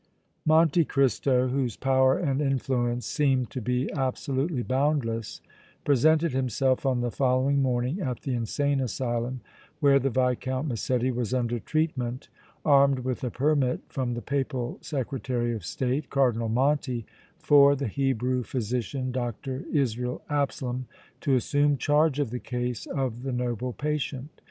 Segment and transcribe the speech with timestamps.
[0.47, 5.41] Monte Cristo, whose power and influence seemed to be absolutely boundless,
[5.85, 9.41] presented himself on the following morning at the insane asylum
[9.79, 12.29] where the Viscount Massetti was under treatment
[12.65, 17.05] armed with a permit from the Papal Secretary of State, Cardinal Monti,
[17.37, 19.65] for the Hebrew physician, Dr.
[19.71, 20.87] Israel Absalom,
[21.19, 24.29] to assume charge of the case of the noble patient.